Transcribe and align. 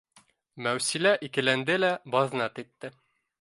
Мәүсилә 0.67 1.11
икеләнде 1.27 1.77
лә 1.83 1.93
баҙнат 2.17 2.61
итте: 2.65 2.93